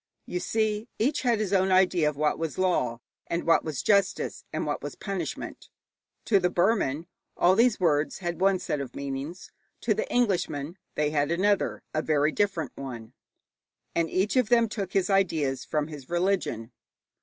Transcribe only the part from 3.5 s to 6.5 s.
was justice, and what was punishment. To the